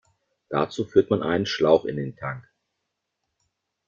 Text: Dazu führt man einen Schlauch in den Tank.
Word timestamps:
Dazu 0.49 0.85
führt 0.85 1.11
man 1.11 1.21
einen 1.21 1.45
Schlauch 1.45 1.85
in 1.85 1.95
den 1.97 2.15
Tank. 2.15 2.43